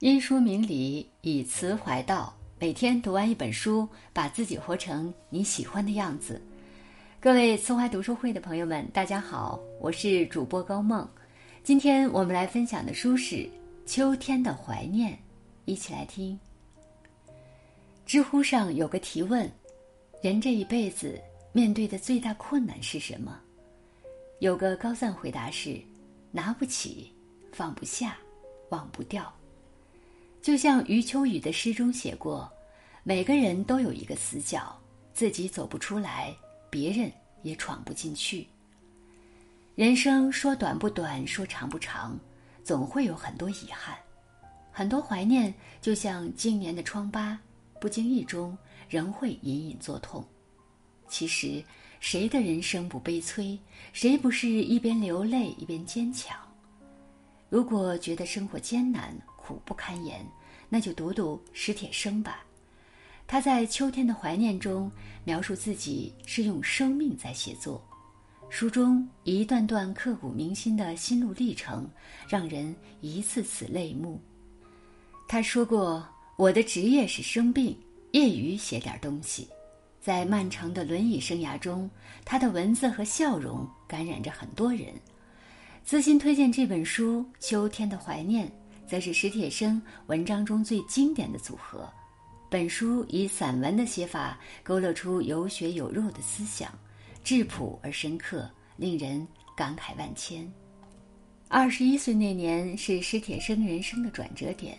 [0.00, 2.36] 因书明理，以词怀道。
[2.58, 6.38] 每天读完一本书，把自己活成你喜欢的样子。
[7.18, 11.08] 各位词怀读书会的朋友们，大家好，我是主播高梦。
[11.62, 13.36] 今天我们来分享的书是
[13.86, 15.12] 《秋天的怀念》，
[15.64, 16.38] 一起来听。
[18.04, 19.50] 知乎上有个提问：
[20.20, 21.18] 人这一辈子
[21.52, 23.40] 面对的最大困难是什么？
[24.40, 25.80] 有个高赞回答是：
[26.30, 27.10] 拿不起，
[27.50, 28.18] 放不下，
[28.68, 29.32] 忘不掉。
[30.46, 32.48] 就像余秋雨的诗中写过
[33.02, 34.80] ：“每个人都有一个死角，
[35.12, 36.32] 自己走不出来，
[36.70, 37.10] 别人
[37.42, 38.46] 也闯不进去。
[39.74, 42.16] 人生说短不短，说长不长，
[42.62, 43.98] 总会有很多遗憾，
[44.70, 47.36] 很多怀念，就像经年的疮疤，
[47.80, 48.56] 不经意中
[48.88, 50.24] 仍会隐隐作痛。
[51.08, 51.60] 其实，
[51.98, 53.58] 谁的人生不悲催？
[53.92, 56.38] 谁不是一边流泪一边坚强？
[57.48, 59.12] 如果觉得生活艰难，
[59.46, 60.26] 苦不堪言，
[60.68, 62.44] 那就读读史铁生吧。
[63.28, 64.90] 他在《秋天的怀念》中
[65.24, 67.80] 描述自己是用生命在写作，
[68.48, 71.88] 书中一段段刻骨铭心的心路历程，
[72.28, 74.20] 让人一次次泪目。
[75.28, 77.76] 他说过：“我的职业是生病，
[78.12, 79.48] 业余写点东西。”
[80.00, 81.90] 在漫长的轮椅生涯中，
[82.24, 84.94] 他的文字和笑容感染着很多人。
[85.84, 88.46] 资心推荐这本书《秋天的怀念》。
[88.86, 91.88] 则是史铁生文章中最经典的组合。
[92.48, 96.72] 本书以散文的写法勾勒出有血有肉的思想，
[97.24, 99.26] 质朴而深刻，令人
[99.56, 100.48] 感慨万千。
[101.48, 104.78] 二十一岁那年是史铁生人生的转折点。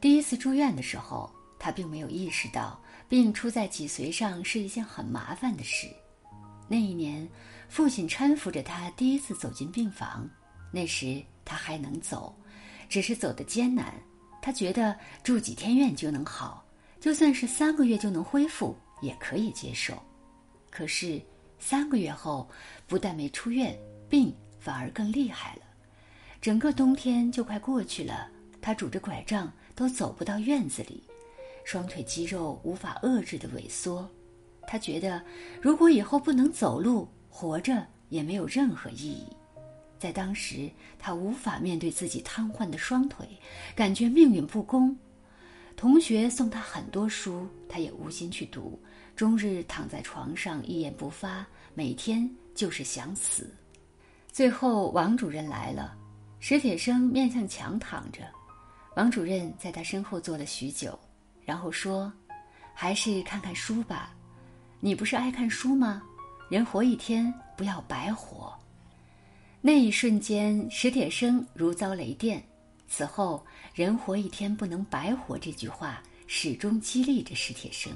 [0.00, 5.86] 第一次住院的时候，他并没有意识到病出在脊髓上是一件很麻烦的事。
[6.68, 7.28] 那一年，
[7.68, 10.28] 父亲搀扶着他第一次走进病房，
[10.72, 12.34] 那时他还能走。
[12.88, 13.92] 只是走得艰难，
[14.40, 16.64] 他觉得住几天院就能好，
[17.00, 20.00] 就算是三个月就能恢复也可以接受。
[20.70, 21.20] 可是
[21.58, 22.48] 三个月后，
[22.86, 23.76] 不但没出院，
[24.08, 25.62] 病反而更厉害了。
[26.40, 28.28] 整个冬天就快过去了，
[28.60, 31.02] 他拄着拐杖都走不到院子里，
[31.64, 34.08] 双腿肌肉无法遏制的萎缩。
[34.68, 35.22] 他觉得，
[35.62, 39.26] 如果以后不能走路，活着也没有任何意义。
[40.06, 43.26] 在当时，他无法面对自己瘫痪的双腿，
[43.74, 44.96] 感觉命运不公。
[45.74, 48.80] 同学送他很多书，他也无心去读，
[49.16, 51.44] 终日躺在床上一言不发，
[51.74, 53.52] 每天就是想死。
[54.30, 55.96] 最后，王主任来了，
[56.38, 58.22] 史铁生面向墙躺着，
[58.94, 60.96] 王主任在他身后坐了许久，
[61.44, 62.12] 然后说
[62.72, 64.14] ：“还是看看书吧，
[64.78, 66.00] 你不是爱看书吗？
[66.48, 68.56] 人活一天，不要白活。”
[69.60, 72.42] 那一瞬间，史铁生如遭雷电。
[72.88, 73.44] 此后
[73.74, 77.92] ，“人活一天，不能白活”这句话始终激励着史铁生。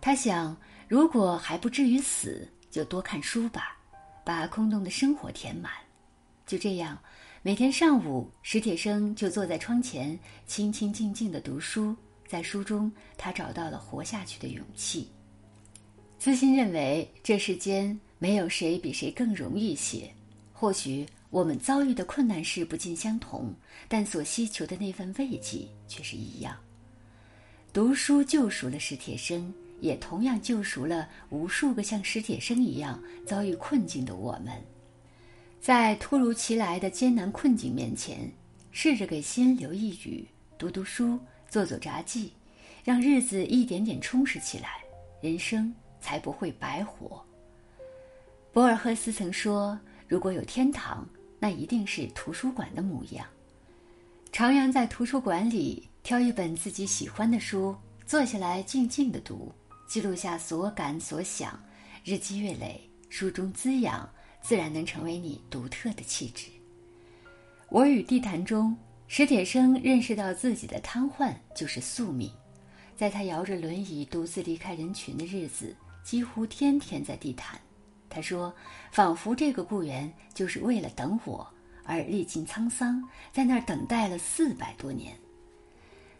[0.00, 0.56] 他想，
[0.88, 3.76] 如果还不至于死，就多看书吧，
[4.24, 5.70] 把空洞的生活填满。
[6.44, 6.98] 就这样，
[7.40, 11.94] 每天上午，史铁生就坐在窗前，清清静静的读书。
[12.26, 15.08] 在书中，他找到了活下去的勇气。
[16.18, 20.12] 自信认为，这世间没有谁比谁更容易些。
[20.60, 23.54] 或许我们遭遇的困难事不尽相同，
[23.86, 26.56] 但所希求的那份慰藉却是一样。
[27.72, 34.52] 读书救赎了史铁生，也同样救赎了无数个像史铁生一样遭遇困境的我们。
[35.60, 38.28] 在突如其来的艰难困境面前，
[38.72, 40.26] 试着给心留一语，
[40.58, 42.32] 读读书，做做札记，
[42.82, 44.82] 让日子一点点充实起来，
[45.20, 47.24] 人生才不会白活。
[48.52, 49.78] 博尔赫斯曾说。
[50.08, 51.06] 如果有天堂，
[51.38, 53.26] 那一定是图书馆的模样。
[54.32, 57.76] 徜徉在图书馆里，挑一本自己喜欢的书，
[58.06, 59.52] 坐下来静静的读，
[59.86, 61.62] 记录下所感所想，
[62.04, 62.80] 日积月累，
[63.10, 64.08] 书中滋养，
[64.40, 66.46] 自然能成为你独特的气质。
[67.68, 68.74] 我与地坛中，
[69.08, 72.30] 史铁生认识到自己的瘫痪就是宿命，
[72.96, 77.60] 在他摇着轮椅独自离开人群的日子，几乎天天在地坛。
[78.10, 78.54] 他说
[78.90, 81.46] ：“仿佛这个故园就是为了等我
[81.84, 83.02] 而历尽沧桑，
[83.32, 85.16] 在那儿等待了四百多年。”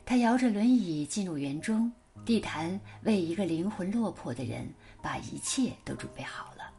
[0.05, 1.91] 他摇着轮椅进入园中，
[2.25, 4.67] 地坛为一个灵魂落魄的人
[5.03, 6.73] 把一切都准备好了。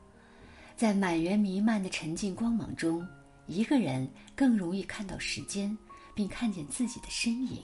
[0.75, 3.07] 在满园弥漫的沉静光芒中，
[3.47, 5.77] 一个人更容易看到时间，
[6.15, 7.61] 并看见自己的身影。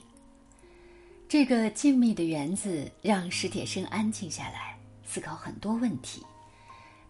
[1.28, 6.24] 这个静谧的园子让史铁生安静下来，思考很多问题。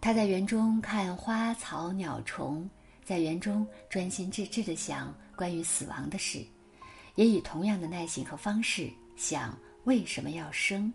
[0.07, 2.71] 他在园中看花草鸟虫，
[3.05, 6.47] 在园中专心致志地想关于死亡的事，
[7.17, 10.95] 也以同样的耐心和方式想为什么要生。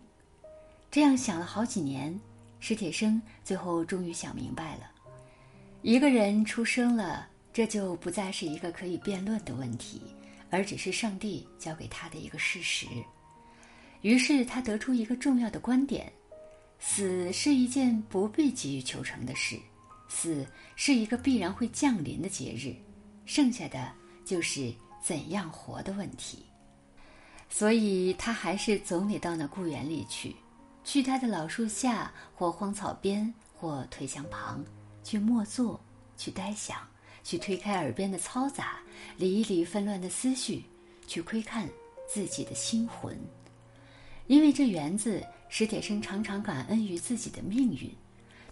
[0.90, 2.18] 这样想了好几年，
[2.58, 4.90] 史铁生最后终于想明白了：
[5.82, 10.00] 一个人出生了，这就不再是一个可以辩论的问题，
[10.48, 12.86] 而只是上帝交给他的一个事实。
[14.00, 16.10] 于是他得出一个重要的观点：
[16.84, 19.56] 死是一件不必急于求成的事，
[20.08, 20.44] 死
[20.74, 22.74] 是一个必然会降临的节日，
[23.24, 23.90] 剩下的
[24.24, 26.44] 就是怎样活的问题。
[27.48, 30.34] 所以他还是总得到那故园里去。
[30.82, 34.62] 去他的老树下，或荒草边，或颓墙旁，
[35.04, 35.80] 去默坐，
[36.16, 36.76] 去呆想，
[37.22, 38.80] 去推开耳边的嘈杂，
[39.16, 40.64] 理一理纷乱的思绪，
[41.06, 41.68] 去窥看
[42.12, 43.16] 自己的心魂。
[44.26, 47.90] 因为这园子，史铁生常常感恩于自己的命运。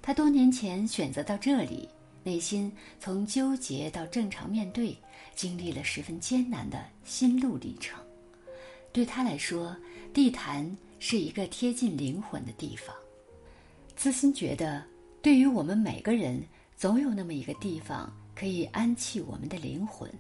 [0.02, 1.88] 他多年前选择到这里，
[2.23, 4.94] 内心从纠结到正常面对，
[5.35, 7.99] 经历了十分艰难的心路历程。
[8.93, 9.75] 对他来说，
[10.12, 10.70] 地坛。
[11.02, 12.94] 是一个贴近灵魂的地方。
[13.97, 14.85] 资心觉得，
[15.23, 16.38] 对于我们每个人，
[16.76, 20.12] 总有那么一个地方可以安憩我们的灵魂。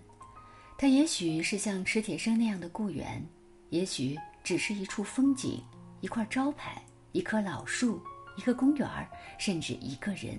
[0.78, 3.22] 它也许是像史铁生那样的故园，
[3.68, 5.62] 也许只是一处风景、
[6.00, 6.82] 一块招牌、
[7.12, 8.02] 一棵老树、
[8.36, 8.88] 一个公园，
[9.38, 10.38] 甚至一个人。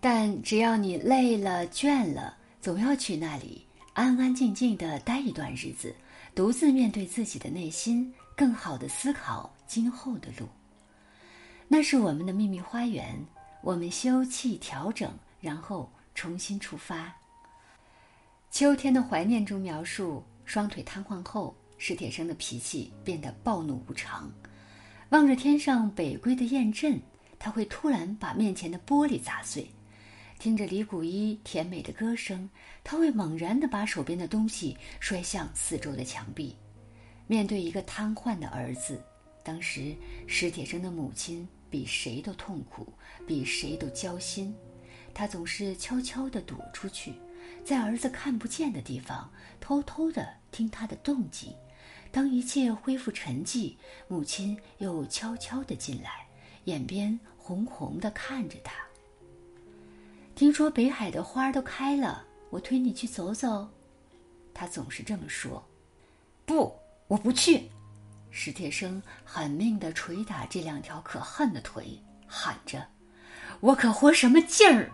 [0.00, 5.94] 但只要你累了、倦了，总要去那里安安静静的待一段日子，
[6.34, 8.12] 独自面对自己的内心。
[8.36, 10.46] 更好的思考今后的路，
[11.66, 13.12] 那是我们的秘密花园。
[13.62, 17.12] 我们休憩调整，然后重新出发。
[18.52, 24.30] 秋天的怀念中描述，双腿瘫痪后，史铁生的脾气变得暴怒无常。
[25.10, 27.00] 望着天上北归的雁阵，
[27.38, 29.64] 他会突然把面前的玻璃砸碎；
[30.38, 32.50] 听着李谷一甜美的歌声，
[32.84, 36.54] 他会猛然地把手边的东西摔向四周的墙壁。
[37.26, 39.00] 面对一个瘫痪的儿子，
[39.42, 39.94] 当时
[40.26, 42.92] 史铁生的母亲比谁都痛苦，
[43.26, 44.54] 比谁都焦心。
[45.14, 47.14] 他总是悄悄地躲出去，
[47.64, 51.52] 在儿子看不见的地方，偷偷地听他的动静。
[52.10, 53.74] 当一切恢复沉寂，
[54.06, 56.26] 母亲又悄悄地进来，
[56.64, 58.74] 眼边红红的看着他。
[60.34, 63.68] 听说北海的花都开了，我推你去走走。
[64.52, 65.66] 他总是这么说。
[66.44, 66.74] 不。
[67.08, 67.70] 我不去！
[68.30, 72.86] 史铁生狠命地捶打这两条可恨的腿，喊着
[73.60, 74.92] ：“我可活什么劲儿？”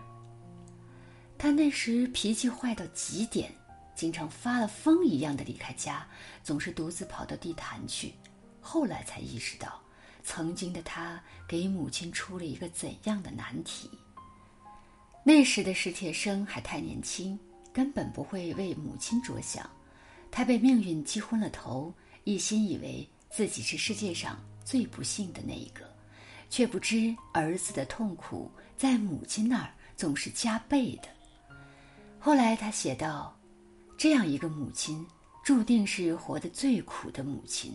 [1.37, 3.53] 他那时脾气坏到极点，
[3.95, 6.05] 经常发了疯一样的离开家，
[6.43, 8.13] 总是独自跑到地坛去。
[8.59, 9.81] 后来才意识到，
[10.23, 13.89] 曾经的他给母亲出了一个怎样的难题。
[15.23, 17.39] 那时的史铁生还太年轻，
[17.73, 19.67] 根本不会为母亲着想，
[20.29, 21.93] 他被命运击昏了头。
[22.25, 25.87] 一心以为自己是世界上最不幸的那一个，
[26.49, 31.09] 却不知儿子的痛苦在母亲那儿总是加倍的。
[32.19, 33.34] 后来他写道
[33.97, 35.05] ：“这样一个母亲，
[35.43, 37.73] 注定是活得最苦的母亲。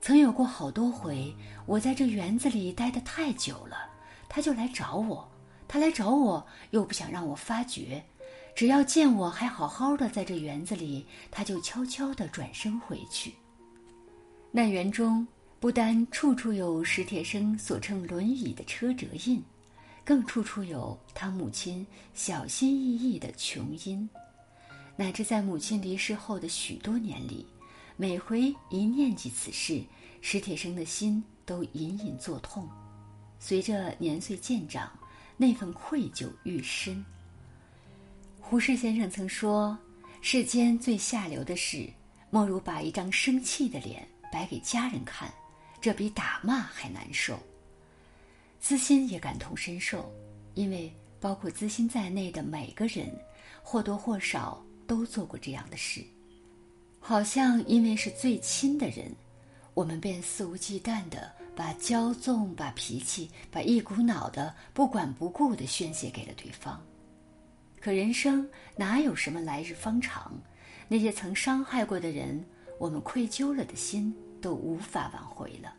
[0.00, 1.34] 曾有过好多回，
[1.66, 3.76] 我在这园子里待得太久了，
[4.28, 5.28] 他就来找我。
[5.68, 8.04] 他来找我，又不想让我发觉，
[8.54, 13.34] 只要见我还好好的在这园子里，他就悄悄地转身回去。”
[14.52, 15.26] 那园中
[15.58, 19.42] 不单处处有史铁生所乘轮椅的车辙印，
[20.04, 21.84] 更处处有他母亲
[22.14, 24.08] 小心翼翼的琼音，
[24.96, 27.46] 乃至在母亲离世后的许多年里，
[27.96, 29.82] 每回一念及此事，
[30.20, 32.68] 史铁生的心都隐隐作痛。
[33.38, 34.90] 随着年岁渐长，
[35.36, 37.04] 那份愧疚愈深。
[38.40, 39.76] 胡适先生曾说
[40.22, 41.88] ：“世间最下流的事，
[42.30, 45.32] 莫如把一张生气的脸。”摆给家人看，
[45.80, 47.38] 这比打骂还难受。
[48.60, 50.12] 资心也感同身受，
[50.54, 53.08] 因为包括资心在内的每个人，
[53.62, 56.02] 或多或少都做过这样的事。
[57.00, 59.14] 好像因为是最亲的人，
[59.74, 66.82] 我们便肆无忌惮的把骄纵、把脾气、把一股脑的不管不顾的宣泄给了对方。
[67.80, 70.32] 可人生哪有什么来日方长？
[70.88, 72.44] 那些曾伤害过的人。
[72.78, 75.72] 我们愧疚了的心都无法挽回了。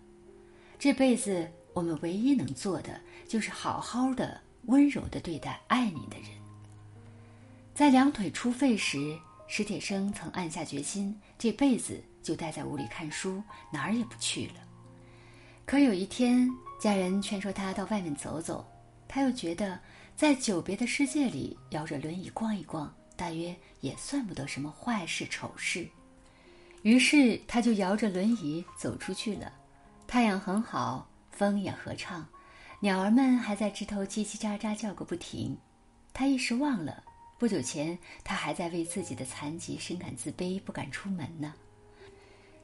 [0.79, 6.36] 这辈子我们唯一能做的，就是好好的、温柔的对待爱你的人。
[7.77, 9.15] 在两腿出废时，
[9.45, 13.39] 史铁生曾暗下决心，这辈子就待在屋里看书，
[13.71, 14.53] 哪儿也不去了。
[15.63, 16.49] 可有一天，
[16.81, 18.65] 家人劝说他到外面走走，
[19.07, 19.79] 他又觉得
[20.15, 25.87] 在久别的世界里摇着轮椅逛一逛，大约也算不得什么坏事、丑事。
[26.81, 29.53] 于是他就摇着轮椅走出去了。
[30.07, 32.27] 太阳很好，风也合畅，
[32.79, 35.55] 鸟儿们还在枝头叽叽喳喳叫个不停。
[36.11, 37.03] 他一时忘了，
[37.37, 41.53] 不久前他还在为自己的残疾深感自卑，不敢出门呢。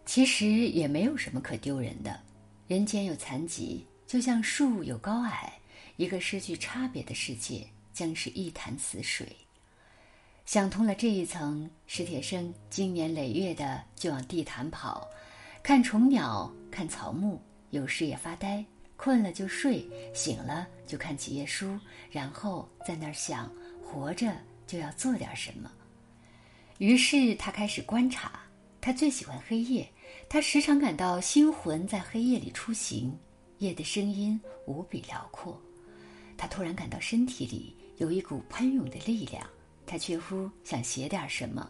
[0.05, 2.19] 其实也没有什么可丢人的，
[2.67, 5.53] 人间有残疾，就像树有高矮，
[5.97, 9.27] 一个失去差别的世界将是一潭死水。
[10.45, 15.07] 想通了这一层，史铁生经年累月的就往地坛跑，
[15.61, 17.39] 看虫鸟，看草木，
[17.69, 18.65] 有时也发呆，
[18.97, 21.79] 困了就睡，醒了就看几页书，
[22.11, 23.49] 然后在那儿想：
[23.81, 25.71] 活着就要做点什么。
[26.79, 28.39] 于是他开始观察，
[28.81, 29.87] 他最喜欢黑夜，
[30.27, 33.17] 他时常感到星魂在黑夜里出行，
[33.59, 35.61] 夜的声音无比辽阔。
[36.37, 39.45] 他突然感到身体里有一股喷涌的力量。
[39.85, 41.69] 他却乎想写点什么，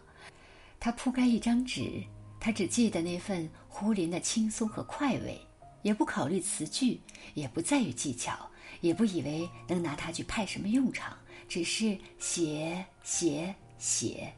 [0.78, 2.00] 他铺开一张纸，
[2.38, 5.36] 他只记得那份忽临的轻松和快慰，
[5.82, 7.00] 也不考虑词句，
[7.34, 8.48] 也不在于技巧，
[8.80, 14.32] 也不以为能拿它去派什么用场，只是写写写，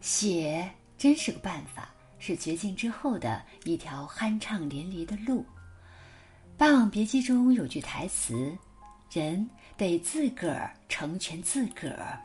[0.00, 5.40] 写真是个办法，是绝境之后的一条酣畅淋漓的路。
[6.58, 8.56] 《霸王别姬》中有句台词
[9.12, 12.18] ：“人得自个儿成全自个儿。”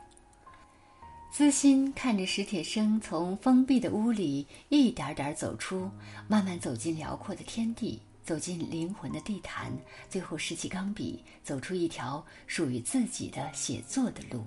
[1.30, 5.90] 资心看着史铁生从封闭的屋里一点点走出，
[6.28, 9.72] 慢慢走进辽阔的天地，走进灵魂的地坛，
[10.08, 14.46] 最后拾起钢笔，走出一条属于自己的写作的路。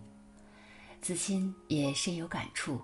[1.02, 2.82] 子欣也深有感触。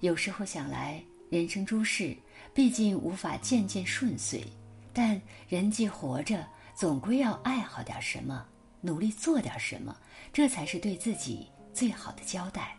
[0.00, 2.14] 有时候想来，人生诸事
[2.52, 4.44] 毕竟无法件件顺遂，
[4.92, 8.44] 但人既活着，总归要爱好点什么，
[8.80, 9.96] 努力做点什么，
[10.32, 12.76] 这才是对自己最好的交代。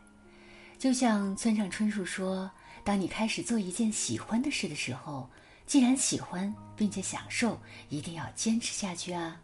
[0.78, 2.52] 就像村上春树说
[2.86, 5.28] ：“当你开始做一件喜欢的事的时候，
[5.68, 7.60] 既然喜欢并且享受，
[7.90, 9.40] 一定要坚持下去啊！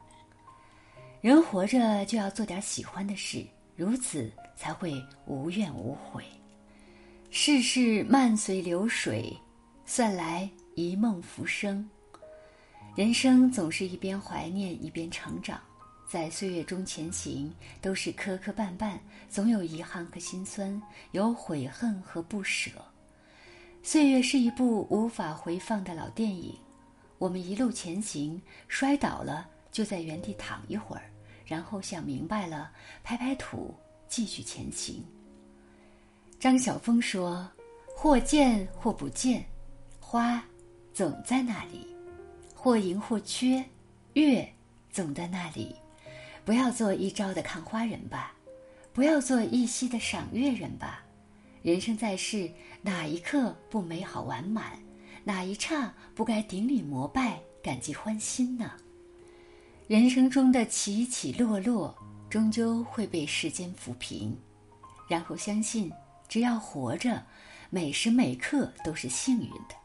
[1.22, 6.24] 人活着就要做点喜欢的事，如此才会无怨无悔。
[7.30, 9.38] 世事漫随流水，
[9.86, 11.88] 算来一梦浮生。
[12.96, 15.60] 人生总是一边怀念一边成长。”
[16.06, 17.52] 在岁月中前行，
[17.82, 19.00] 都是磕磕绊绊，
[19.30, 20.80] 总有遗憾和心酸，
[21.12, 22.70] 有悔恨和不舍。
[23.86, 26.58] 岁月是一部无法回放的老电影，
[27.18, 31.04] 我们一路前行，摔倒了就在原地躺一会儿，
[31.46, 32.72] 然后想明白了，
[33.04, 33.76] 拍拍土，
[34.08, 35.04] 继续前行。
[36.40, 37.46] 张晓峰说
[37.94, 39.44] ：“或见或不见，
[40.00, 40.42] 花
[40.94, 41.86] 总在那里；
[42.56, 43.62] 或盈或缺，
[44.14, 44.50] 月
[44.92, 45.76] 总在那里。”
[46.46, 48.34] 不要做一朝的看花人吧，
[48.94, 51.04] 不要做一夕的赏月人吧。
[51.64, 52.52] 人生在世，
[52.82, 54.78] 哪一刻不美好完满？
[55.24, 58.74] 哪一刹不该顶礼膜拜、感激欢心呢？
[59.88, 61.98] 人生中的起起落落，
[62.30, 64.38] 终究会被时间抚平。
[65.08, 65.90] 然后相信，
[66.28, 67.26] 只要活着，
[67.70, 69.76] 每时每刻都是幸运的，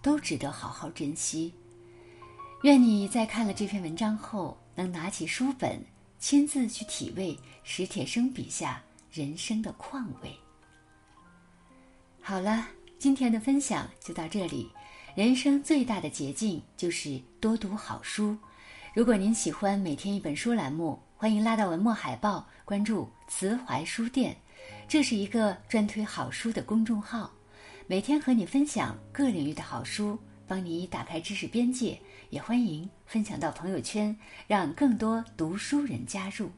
[0.00, 1.52] 都值得好好珍惜。
[2.62, 5.84] 愿你在看了这篇文章后，能拿起书本。
[6.16, 10.34] 亲自去体味史铁生笔下人生的况味。
[12.26, 14.70] 好了，今天的分享就到这里。
[15.14, 18.34] 人生最大的捷径就是多读好书。
[18.94, 24.34] 如果您喜欢每天一本书栏目，欢迎拉到文末海报关注慈怀书店，
[24.88, 27.30] 这是一个专推好书的公众号，
[27.86, 30.18] 每天和你分享各领域的好书。
[30.46, 32.00] 帮你打开知识边界，
[32.30, 34.16] 也欢迎分享到朋友圈，
[34.46, 36.50] 让更多读书人加入。